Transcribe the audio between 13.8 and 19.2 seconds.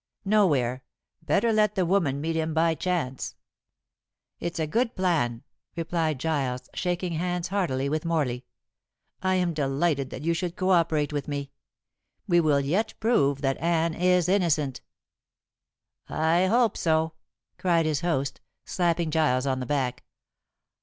is innocent." "I hope so," cried his host, slapping